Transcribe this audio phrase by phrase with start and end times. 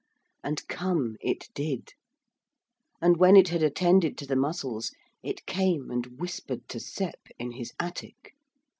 [0.43, 1.89] And come it did.
[3.03, 7.51] And when it had attended to the mussels it came and whispered to Sep in
[7.51, 8.33] his attic.